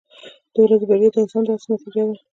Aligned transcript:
•د 0.53 0.55
ورځې 0.63 0.85
بریا 0.89 1.09
د 1.13 1.15
انسان 1.23 1.41
د 1.45 1.49
هڅو 1.53 1.67
نتیجه 1.73 2.01
ده. 2.07 2.19